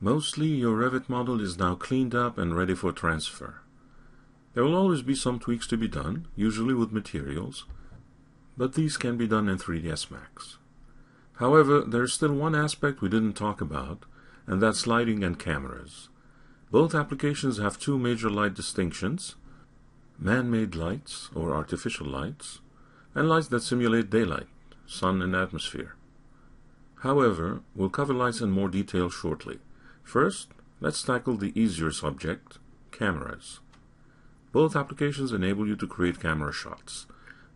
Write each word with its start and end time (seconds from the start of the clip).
Mostly 0.00 0.46
your 0.46 0.76
Revit 0.76 1.08
model 1.08 1.40
is 1.40 1.58
now 1.58 1.74
cleaned 1.74 2.14
up 2.14 2.38
and 2.38 2.56
ready 2.56 2.74
for 2.74 2.92
transfer. 2.92 3.62
There 4.54 4.62
will 4.62 4.76
always 4.76 5.02
be 5.02 5.16
some 5.16 5.40
tweaks 5.40 5.66
to 5.68 5.76
be 5.76 5.88
done, 5.88 6.28
usually 6.36 6.72
with 6.72 6.92
materials, 6.92 7.64
but 8.56 8.74
these 8.74 8.96
can 8.96 9.16
be 9.16 9.26
done 9.26 9.48
in 9.48 9.58
3ds 9.58 10.08
Max. 10.08 10.58
However, 11.34 11.80
there 11.80 12.04
is 12.04 12.12
still 12.12 12.32
one 12.32 12.54
aspect 12.54 13.00
we 13.00 13.08
didn't 13.08 13.32
talk 13.32 13.60
about, 13.60 14.04
and 14.46 14.62
that's 14.62 14.86
lighting 14.86 15.24
and 15.24 15.38
cameras. 15.38 16.08
Both 16.70 16.94
applications 16.94 17.58
have 17.58 17.78
two 17.78 17.98
major 17.98 18.30
light 18.30 18.54
distinctions, 18.54 19.34
man-made 20.16 20.76
lights 20.76 21.28
or 21.34 21.54
artificial 21.54 22.06
lights, 22.06 22.60
and 23.14 23.28
lights 23.28 23.48
that 23.48 23.62
simulate 23.62 24.10
daylight, 24.10 24.48
sun 24.86 25.22
and 25.22 25.34
atmosphere. 25.34 25.96
However, 27.02 27.62
we'll 27.74 27.90
cover 27.90 28.14
lights 28.14 28.40
in 28.40 28.50
more 28.50 28.68
detail 28.68 29.10
shortly. 29.10 29.58
First, 30.08 30.48
let's 30.80 31.02
tackle 31.02 31.36
the 31.36 31.52
easier 31.54 31.90
subject, 31.90 32.56
cameras. 32.90 33.60
Both 34.52 34.74
applications 34.74 35.32
enable 35.32 35.68
you 35.68 35.76
to 35.76 35.86
create 35.86 36.18
camera 36.18 36.50
shots. 36.50 37.04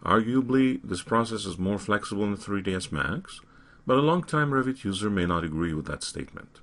Arguably, 0.04 0.78
this 0.84 1.00
process 1.00 1.46
is 1.46 1.56
more 1.56 1.78
flexible 1.78 2.24
in 2.24 2.36
3ds 2.36 2.92
Max, 2.92 3.40
but 3.86 3.96
a 3.96 4.02
long-time 4.02 4.50
Revit 4.50 4.84
user 4.84 5.08
may 5.08 5.24
not 5.24 5.44
agree 5.44 5.72
with 5.72 5.86
that 5.86 6.04
statement. 6.04 6.60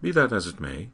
Be 0.00 0.12
that 0.12 0.32
as 0.32 0.46
it 0.46 0.60
may, 0.60 0.90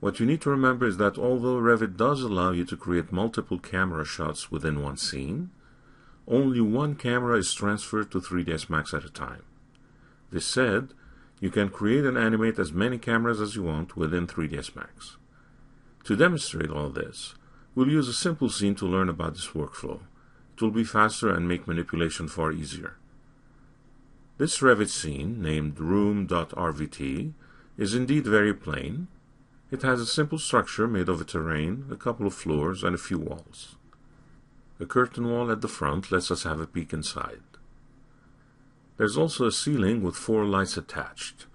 what 0.00 0.18
you 0.18 0.26
need 0.26 0.40
to 0.40 0.50
remember 0.50 0.88
is 0.88 0.96
that 0.96 1.16
although 1.16 1.60
Revit 1.60 1.96
does 1.96 2.22
allow 2.22 2.50
you 2.50 2.64
to 2.64 2.76
create 2.76 3.12
multiple 3.12 3.60
camera 3.60 4.04
shots 4.04 4.50
within 4.50 4.82
one 4.82 4.96
scene, 4.96 5.50
only 6.26 6.60
one 6.60 6.96
camera 6.96 7.38
is 7.38 7.54
transferred 7.54 8.10
to 8.10 8.20
3ds 8.20 8.68
Max 8.68 8.92
at 8.92 9.04
a 9.04 9.10
time. 9.10 9.44
This 10.32 10.44
said, 10.44 10.88
you 11.40 11.50
can 11.50 11.68
create 11.68 12.04
and 12.04 12.16
animate 12.16 12.58
as 12.58 12.72
many 12.72 12.98
cameras 12.98 13.40
as 13.40 13.56
you 13.56 13.62
want 13.62 13.96
within 13.96 14.26
3ds 14.26 14.74
Max. 14.74 15.16
To 16.04 16.16
demonstrate 16.16 16.70
all 16.70 16.88
this, 16.88 17.34
we'll 17.74 17.88
use 17.88 18.08
a 18.08 18.14
simple 18.14 18.48
scene 18.48 18.74
to 18.76 18.86
learn 18.86 19.08
about 19.08 19.34
this 19.34 19.48
workflow. 19.48 20.00
It 20.54 20.62
will 20.62 20.70
be 20.70 20.84
faster 20.84 21.30
and 21.30 21.46
make 21.46 21.66
manipulation 21.66 22.28
far 22.28 22.52
easier. 22.52 22.96
This 24.38 24.58
Revit 24.58 24.88
scene, 24.88 25.42
named 25.42 25.78
room.rvt, 25.78 27.32
is 27.76 27.94
indeed 27.94 28.26
very 28.26 28.54
plain. 28.54 29.08
It 29.70 29.82
has 29.82 30.00
a 30.00 30.06
simple 30.06 30.38
structure 30.38 30.86
made 30.86 31.08
of 31.08 31.20
a 31.20 31.24
terrain, 31.24 31.86
a 31.90 31.96
couple 31.96 32.26
of 32.26 32.34
floors, 32.34 32.84
and 32.84 32.94
a 32.94 32.98
few 32.98 33.18
walls. 33.18 33.76
A 34.78 34.86
curtain 34.86 35.30
wall 35.30 35.50
at 35.50 35.60
the 35.60 35.68
front 35.68 36.12
lets 36.12 36.30
us 36.30 36.42
have 36.44 36.60
a 36.60 36.66
peek 36.66 36.92
inside. 36.92 37.40
There's 38.96 39.16
also 39.16 39.46
a 39.46 39.52
ceiling 39.52 40.02
with 40.02 40.16
four 40.16 40.44
lights 40.44 40.76
attached. 40.76 41.46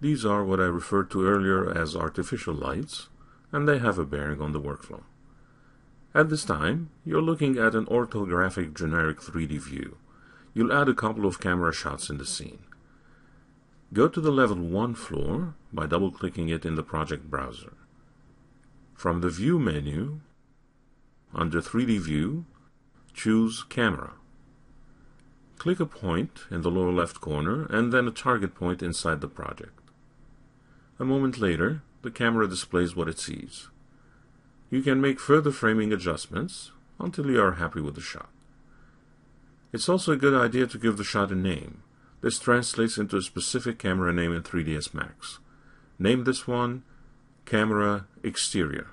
These 0.00 0.24
are 0.24 0.44
what 0.44 0.60
I 0.60 0.64
referred 0.64 1.10
to 1.10 1.26
earlier 1.26 1.70
as 1.70 1.96
artificial 1.96 2.54
lights, 2.54 3.08
and 3.52 3.66
they 3.66 3.78
have 3.78 3.98
a 3.98 4.04
bearing 4.04 4.40
on 4.40 4.52
the 4.52 4.60
workflow. 4.60 5.02
At 6.14 6.28
this 6.28 6.44
time, 6.44 6.90
you're 7.04 7.22
looking 7.22 7.56
at 7.56 7.74
an 7.74 7.86
orthographic 7.86 8.74
generic 8.74 9.20
3D 9.20 9.60
view. 9.60 9.96
You'll 10.54 10.72
add 10.72 10.88
a 10.88 10.94
couple 10.94 11.26
of 11.26 11.40
camera 11.40 11.72
shots 11.72 12.10
in 12.10 12.18
the 12.18 12.26
scene. 12.26 12.64
Go 13.92 14.08
to 14.08 14.20
the 14.20 14.32
level 14.32 14.56
1 14.56 14.94
floor 14.94 15.54
by 15.72 15.86
double-clicking 15.86 16.48
it 16.48 16.64
in 16.64 16.74
the 16.74 16.82
project 16.82 17.30
browser. 17.30 17.74
From 18.94 19.20
the 19.20 19.30
View 19.30 19.58
menu, 19.58 20.20
under 21.34 21.60
3D 21.60 22.00
View, 22.00 22.44
choose 23.14 23.64
Camera. 23.64 24.12
Click 25.60 25.78
a 25.78 25.84
point 25.84 26.46
in 26.50 26.62
the 26.62 26.70
lower 26.70 26.90
left 26.90 27.20
corner 27.20 27.66
and 27.66 27.92
then 27.92 28.08
a 28.08 28.10
target 28.10 28.54
point 28.54 28.82
inside 28.82 29.20
the 29.20 29.28
project. 29.28 29.78
A 30.98 31.04
moment 31.04 31.36
later, 31.36 31.82
the 32.00 32.10
camera 32.10 32.48
displays 32.48 32.96
what 32.96 33.08
it 33.08 33.18
sees. 33.18 33.68
You 34.70 34.80
can 34.80 35.02
make 35.02 35.20
further 35.20 35.52
framing 35.52 35.92
adjustments 35.92 36.72
until 36.98 37.30
you 37.30 37.42
are 37.42 37.56
happy 37.56 37.82
with 37.82 37.94
the 37.94 38.00
shot. 38.00 38.30
It's 39.70 39.86
also 39.86 40.12
a 40.12 40.16
good 40.16 40.32
idea 40.32 40.66
to 40.66 40.78
give 40.78 40.96
the 40.96 41.04
shot 41.04 41.30
a 41.30 41.34
name. 41.34 41.82
This 42.22 42.38
translates 42.38 42.96
into 42.96 43.18
a 43.18 43.22
specific 43.22 43.78
camera 43.78 44.14
name 44.14 44.32
in 44.32 44.42
3ds 44.42 44.94
Max. 44.94 45.40
Name 45.98 46.24
this 46.24 46.48
one 46.48 46.84
Camera 47.44 48.06
Exterior. 48.22 48.86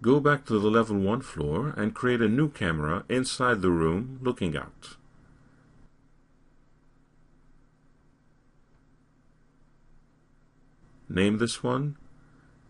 Go 0.00 0.20
back 0.20 0.44
to 0.46 0.58
the 0.60 0.70
level 0.70 0.96
1 0.96 1.22
floor 1.22 1.74
and 1.76 1.94
create 1.94 2.20
a 2.20 2.28
new 2.28 2.48
camera 2.48 3.04
inside 3.08 3.62
the 3.62 3.70
room 3.70 4.20
looking 4.22 4.56
out. 4.56 4.96
Name 11.08 11.38
this 11.38 11.62
one 11.62 11.96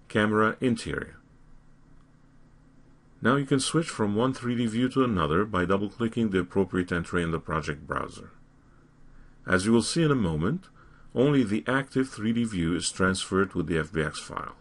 Camera 0.08 0.56
Interior. 0.60 1.16
Now 3.20 3.36
you 3.36 3.44
can 3.44 3.60
switch 3.60 3.88
from 3.88 4.14
one 4.14 4.32
3D 4.32 4.68
view 4.68 4.88
to 4.90 5.04
another 5.04 5.44
by 5.44 5.64
double-clicking 5.64 6.30
the 6.30 6.38
appropriate 6.38 6.92
entry 6.92 7.22
in 7.22 7.32
the 7.32 7.40
project 7.40 7.86
browser. 7.86 8.30
As 9.46 9.66
you 9.66 9.72
will 9.72 9.82
see 9.82 10.04
in 10.04 10.10
a 10.10 10.14
moment, 10.14 10.68
only 11.14 11.42
the 11.42 11.64
active 11.66 12.08
3D 12.08 12.46
view 12.46 12.76
is 12.76 12.92
transferred 12.92 13.54
with 13.54 13.66
the 13.66 13.76
FBX 13.76 14.18
file. 14.18 14.54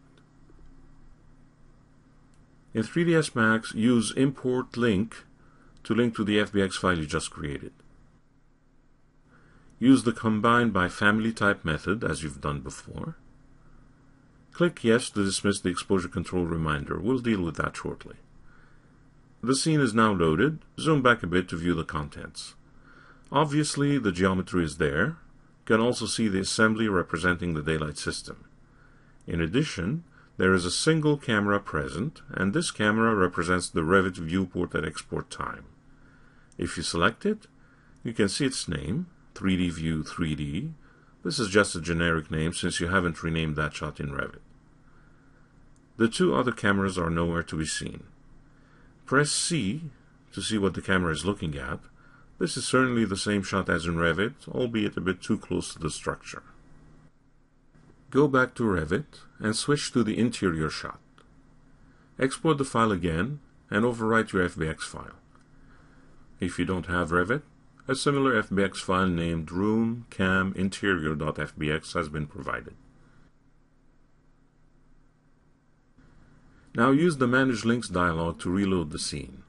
In 2.73 2.83
3ds 2.83 3.35
Max, 3.35 3.75
use 3.75 4.13
import 4.17 4.77
link 4.77 5.25
to 5.83 5.93
link 5.95 6.15
to 6.17 6.25
the 6.25 6.39
FBX 6.39 6.75
file 6.75 6.99
you 6.99 7.07
just 7.07 7.31
created. 7.31 7.73
Use 9.81 10.05
the 10.05 10.13
combine 10.13 10.71
by 10.71 10.89
family 10.89 11.33
type 11.33 11.65
method 11.65 12.05
as 12.05 12.23
you've 12.23 12.43
done 12.43 12.61
before. 12.61 13.17
Click 14.53 14.85
Yes 14.85 15.09
to 15.11 15.25
dismiss 15.25 15.59
the 15.61 15.71
exposure 15.71 16.09
control 16.09 16.45
reminder. 16.45 17.01
We'll 17.01 17.19
deal 17.19 17.43
with 17.43 17.57
that 17.57 17.77
shortly. 17.77 18.17
The 19.43 19.57
scene 19.57 19.81
is 19.81 19.95
now 19.95 20.13
loaded. 20.13 20.59
Zoom 20.79 21.01
back 21.01 21.23
a 21.23 21.27
bit 21.27 21.49
to 21.49 21.57
view 21.57 21.73
the 21.73 21.83
contents. 21.83 22.55
Obviously, 23.33 23.97
the 23.97 24.13
geometry 24.13 24.65
is 24.65 24.77
there. 24.77 25.07
You 25.07 25.77
can 25.77 25.81
also 25.81 26.05
see 26.05 26.29
the 26.29 26.41
assembly 26.41 26.87
representing 26.87 27.55
the 27.55 27.63
daylight 27.63 27.97
system. 27.97 28.45
In 29.27 29.41
addition, 29.41 30.05
there 30.37 30.53
is 30.53 30.67
a 30.67 30.71
single 30.71 31.17
camera 31.17 31.59
present, 31.59 32.21
and 32.29 32.53
this 32.53 32.71
camera 32.71 33.15
represents 33.15 33.71
the 33.71 33.81
Revit 33.81 34.17
viewport 34.17 34.75
at 34.75 34.85
export 34.85 35.31
time. 35.31 35.65
If 36.59 36.77
you 36.77 36.83
select 36.83 37.25
it, 37.25 37.47
you 38.05 38.13
can 38.13 38.29
see 38.29 38.45
its 38.45 38.69
name, 38.69 39.07
3D 39.41 39.73
View 39.73 40.03
3D. 40.03 40.73
This 41.25 41.39
is 41.39 41.49
just 41.49 41.75
a 41.75 41.81
generic 41.81 42.31
name 42.31 42.53
since 42.53 42.79
you 42.79 42.89
haven't 42.89 43.23
renamed 43.23 43.57
that 43.57 43.75
shot 43.75 43.99
in 43.99 44.11
Revit. 44.11 44.41
The 45.97 46.09
two 46.09 46.35
other 46.35 46.53
cameras 46.53 46.99
are 46.99 47.09
nowhere 47.09 47.43
to 47.45 47.57
be 47.57 47.65
seen. 47.65 48.05
Press 49.07 49.31
C 49.31 49.85
to 50.33 50.43
see 50.43 50.59
what 50.59 50.75
the 50.75 50.83
camera 50.83 51.13
is 51.13 51.25
looking 51.25 51.57
at. 51.57 51.81
This 52.39 52.59
is 52.59 52.67
certainly 52.67 53.07
the 53.07 53.17
same 53.17 53.43
shot 53.43 53.71
as 53.71 53.87
in 53.87 53.97
Revit, 53.97 54.47
albeit 54.49 54.97
a 54.99 55.01
bit 55.01 55.23
too 55.23 55.39
close 55.39 55.73
to 55.73 55.79
the 55.79 55.91
structure. 55.91 56.43
Go 58.11 58.29
back 58.29 58.55
to 58.57 58.65
Revit 58.65 59.21
and 59.39 59.57
switch 59.57 59.91
to 59.93 60.05
the 60.05 60.19
interior 60.19 60.69
shot. 60.69 61.01
Export 62.19 62.59
the 62.59 62.65
file 62.65 62.93
again 62.93 63.41
and 63.71 63.85
overwrite 63.85 64.33
your 64.33 64.47
FBX 64.49 64.81
file. 64.83 65.17
If 66.41 66.59
you 66.59 66.67
don't 66.67 66.87
have 66.87 67.11
Revit, 67.11 67.43
a 67.91 67.95
similar 67.97 68.41
FBX 68.41 68.77
file 68.77 69.09
named 69.09 69.49
roomcaminterior.fbx 69.49 71.95
has 71.95 72.09
been 72.09 72.29
provided. 72.29 72.77
Now 76.73 76.93
use 76.93 77.17
the 77.17 77.27
Manage 77.27 77.65
Links 77.65 77.89
dialog 77.89 78.39
to 78.41 78.49
reload 78.49 78.93
the 78.93 78.99
scene. 79.01 79.43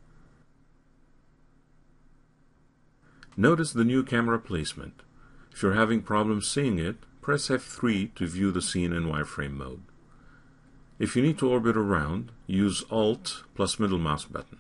Notice 3.38 3.74
the 3.74 3.84
new 3.84 4.04
camera 4.04 4.40
placement. 4.40 5.04
If 5.52 5.62
you're 5.62 5.74
having 5.74 6.02
problems 6.02 6.50
seeing 6.50 6.80
it, 6.80 6.96
press 7.22 7.50
F3 7.50 8.16
to 8.16 8.26
view 8.26 8.50
the 8.50 8.64
scene 8.64 8.92
in 8.92 9.04
wireframe 9.04 9.54
mode. 9.54 9.84
If 10.98 11.16
you 11.16 11.22
need 11.22 11.38
to 11.38 11.48
orbit 11.48 11.78
around, 11.78 12.32
use 12.48 12.84
Alt 12.90 13.44
plus 13.54 13.78
middle 13.78 14.00
mouse 14.00 14.26
button. 14.26 14.58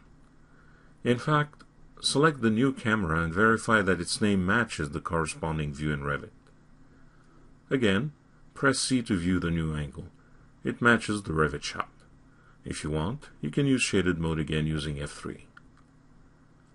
In 1.03 1.17
fact, 1.17 1.63
Select 2.03 2.41
the 2.41 2.49
new 2.49 2.73
camera 2.73 3.21
and 3.21 3.31
verify 3.31 3.83
that 3.83 4.01
its 4.01 4.19
name 4.19 4.43
matches 4.43 4.89
the 4.89 4.99
corresponding 4.99 5.71
view 5.71 5.91
in 5.93 6.01
Revit. 6.01 6.31
Again, 7.69 8.11
press 8.55 8.79
C 8.79 9.03
to 9.03 9.15
view 9.15 9.39
the 9.39 9.51
new 9.51 9.75
angle. 9.75 10.07
It 10.63 10.81
matches 10.81 11.21
the 11.21 11.31
Revit 11.31 11.61
shot. 11.61 11.89
If 12.65 12.83
you 12.83 12.89
want, 12.89 13.29
you 13.39 13.51
can 13.51 13.67
use 13.67 13.83
shaded 13.83 14.17
mode 14.17 14.39
again 14.39 14.65
using 14.65 14.95
F3. 14.95 15.41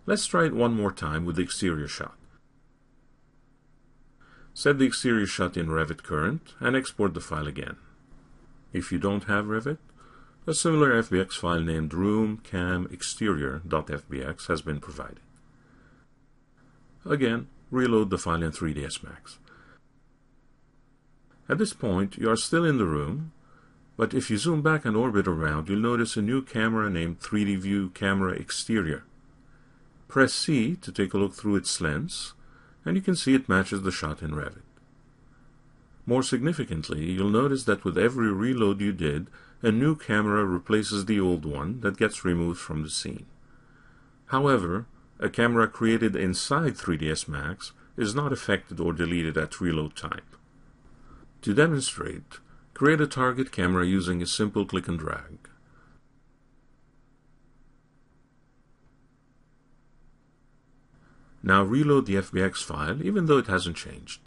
Let's 0.06 0.26
try 0.26 0.46
it 0.46 0.54
one 0.54 0.74
more 0.74 0.92
time 0.92 1.24
with 1.24 1.34
the 1.36 1.42
exterior 1.42 1.88
shot. 1.88 2.16
Set 4.54 4.78
the 4.78 4.86
exterior 4.86 5.26
shot 5.26 5.56
in 5.56 5.66
Revit 5.66 6.04
Current 6.04 6.54
and 6.60 6.76
export 6.76 7.14
the 7.14 7.20
file 7.20 7.48
again. 7.48 7.76
If 8.72 8.92
you 8.92 8.98
don't 8.98 9.24
have 9.24 9.46
Revit, 9.46 9.78
a 10.46 10.54
similar 10.54 11.02
FBX 11.02 11.32
file 11.32 11.60
named 11.60 11.90
roomcamexterior.fbx 11.90 14.46
has 14.46 14.62
been 14.62 14.78
provided. 14.78 15.18
Again, 17.04 17.48
reload 17.70 18.10
the 18.10 18.18
file 18.18 18.44
in 18.44 18.52
3ds 18.52 19.02
Max. 19.02 19.40
At 21.48 21.58
this 21.58 21.72
point, 21.72 22.16
you 22.16 22.30
are 22.30 22.36
still 22.36 22.64
in 22.64 22.78
the 22.78 22.86
room, 22.86 23.32
but 23.96 24.14
if 24.14 24.30
you 24.30 24.38
zoom 24.38 24.62
back 24.62 24.84
and 24.84 24.96
orbit 24.96 25.26
around, 25.26 25.68
you'll 25.68 25.80
notice 25.80 26.16
a 26.16 26.22
new 26.22 26.42
camera 26.42 26.88
named 26.90 27.18
3D 27.20 27.58
View 27.58 27.90
Camera 27.90 28.32
Exterior. 28.32 29.02
Press 30.06 30.32
C 30.32 30.76
to 30.76 30.92
take 30.92 31.12
a 31.12 31.18
look 31.18 31.34
through 31.34 31.56
its 31.56 31.80
lens, 31.80 32.34
and 32.84 32.94
you 32.94 33.02
can 33.02 33.16
see 33.16 33.34
it 33.34 33.48
matches 33.48 33.82
the 33.82 33.90
shot 33.90 34.22
in 34.22 34.30
Revit. 34.30 34.62
More 36.04 36.22
significantly, 36.22 37.10
you'll 37.10 37.30
notice 37.30 37.64
that 37.64 37.82
with 37.84 37.98
every 37.98 38.32
reload 38.32 38.80
you 38.80 38.92
did, 38.92 39.26
a 39.66 39.72
new 39.72 39.96
camera 39.96 40.44
replaces 40.44 41.06
the 41.06 41.18
old 41.18 41.44
one 41.44 41.80
that 41.80 41.96
gets 41.96 42.24
removed 42.24 42.60
from 42.60 42.84
the 42.84 42.88
scene. 42.88 43.26
However, 44.26 44.86
a 45.18 45.28
camera 45.28 45.66
created 45.66 46.14
inside 46.14 46.74
3ds 46.74 47.26
Max 47.26 47.72
is 47.96 48.14
not 48.14 48.32
affected 48.32 48.78
or 48.78 48.92
deleted 48.92 49.36
at 49.36 49.60
reload 49.60 49.96
time. 49.96 50.22
To 51.42 51.52
demonstrate, 51.52 52.38
create 52.74 53.00
a 53.00 53.08
target 53.08 53.50
camera 53.50 53.84
using 53.84 54.22
a 54.22 54.26
simple 54.26 54.64
click 54.66 54.86
and 54.86 55.00
drag. 55.00 55.48
Now 61.42 61.64
reload 61.64 62.06
the 62.06 62.14
FBX 62.14 62.58
file 62.62 63.04
even 63.04 63.26
though 63.26 63.38
it 63.38 63.48
hasn't 63.48 63.76
changed. 63.76 64.20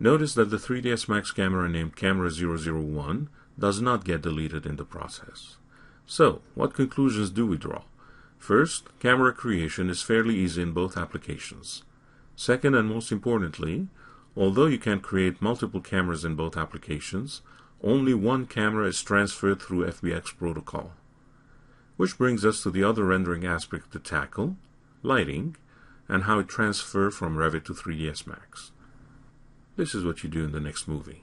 Notice 0.00 0.34
that 0.34 0.50
the 0.50 0.56
3ds 0.56 1.08
Max 1.08 1.30
camera 1.30 1.68
named 1.68 1.94
Camera 1.94 2.30
001 2.30 3.28
does 3.58 3.80
not 3.80 4.04
get 4.04 4.22
deleted 4.22 4.66
in 4.66 4.76
the 4.76 4.84
process. 4.84 5.56
So, 6.06 6.42
what 6.54 6.74
conclusions 6.74 7.30
do 7.30 7.46
we 7.46 7.56
draw? 7.56 7.82
First, 8.36 8.88
camera 9.00 9.32
creation 9.32 9.88
is 9.88 10.02
fairly 10.02 10.36
easy 10.36 10.60
in 10.62 10.72
both 10.72 10.96
applications. 10.96 11.82
Second, 12.36 12.74
and 12.74 12.88
most 12.88 13.12
importantly, 13.12 13.86
although 14.36 14.66
you 14.66 14.78
can 14.78 15.00
create 15.00 15.40
multiple 15.40 15.80
cameras 15.80 16.24
in 16.24 16.34
both 16.34 16.56
applications, 16.56 17.40
only 17.82 18.12
one 18.12 18.46
camera 18.46 18.86
is 18.88 19.02
transferred 19.02 19.62
through 19.62 19.86
FBX 19.86 20.36
protocol. 20.36 20.92
Which 21.96 22.18
brings 22.18 22.44
us 22.44 22.62
to 22.64 22.70
the 22.70 22.82
other 22.82 23.04
rendering 23.04 23.46
aspect 23.46 23.92
to 23.92 24.00
tackle, 24.00 24.56
lighting, 25.02 25.56
and 26.08 26.24
how 26.24 26.40
it 26.40 26.48
transfers 26.48 27.14
from 27.14 27.36
Revit 27.36 27.64
to 27.66 27.72
3ds 27.72 28.26
Max. 28.26 28.72
This 29.76 29.92
is 29.94 30.04
what 30.04 30.22
you 30.22 30.30
do 30.30 30.44
in 30.44 30.52
the 30.52 30.60
next 30.60 30.86
movie. 30.86 31.22